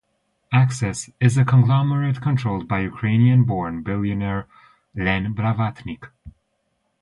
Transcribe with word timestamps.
Access 0.51 1.11
is 1.19 1.37
a 1.37 1.45
conglomerate 1.45 2.21
controlled 2.21 2.67
by 2.67 2.79
Ukrainian-born 2.79 3.83
billionaire 3.83 4.47
Len 4.95 5.35
Blavatnik. 5.35 6.09